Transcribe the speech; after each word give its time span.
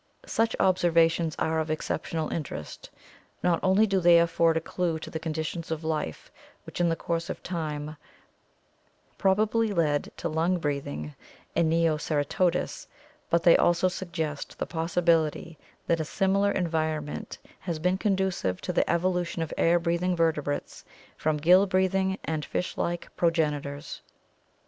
Such 0.25 0.55
observations 0.59 1.35
are 1.37 1.59
of 1.59 1.69
exceptional 1.69 2.33
interest. 2.33 2.89
Not 3.43 3.59
only 3.61 3.85
do 3.85 3.99
they 3.99 4.17
afford 4.17 4.57
a 4.57 4.59
clue 4.59 4.97
to 4.97 5.11
the 5.11 5.19
conditions 5.19 5.69
of 5.69 5.83
life 5.83 6.31
which, 6.65 6.81
in 6.81 6.89
the 6.89 6.95
course 6.95 7.29
of 7.29 7.43
time, 7.43 7.95
probably 9.19 9.71
led 9.71 10.11
to 10.17 10.27
lung 10.27 10.57
breathing 10.57 11.13
in 11.53 11.69
Neoceratodus, 11.69 12.87
but 13.29 13.43
they 13.43 13.55
also 13.55 13.87
suggest 13.87 14.57
the 14.57 14.65
possibility 14.65 15.59
that 15.85 15.99
a 15.99 16.03
similar 16.03 16.49
environment 16.49 17.37
has 17.59 17.77
been 17.77 17.99
conducive 17.99 18.59
to 18.61 18.73
the 18.73 18.89
evolution 18.89 19.43
of 19.43 19.53
air 19.55 19.77
breathing 19.77 20.15
vertebrates 20.15 20.83
from 21.15 21.37
gill 21.37 21.67
breathing 21.67 22.17
and 22.25 22.43
fish 22.43 22.75
like 22.75 23.15
progenitors. 23.15 24.01